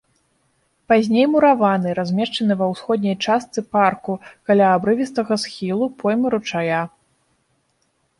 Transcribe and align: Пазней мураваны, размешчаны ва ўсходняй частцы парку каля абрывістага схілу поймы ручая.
Пазней 0.91 1.25
мураваны, 1.33 1.89
размешчаны 1.99 2.53
ва 2.61 2.69
ўсходняй 2.71 3.15
частцы 3.25 3.59
парку 3.77 4.15
каля 4.47 4.71
абрывістага 4.79 5.33
схілу 5.43 5.85
поймы 6.01 6.27
ручая. 6.37 6.81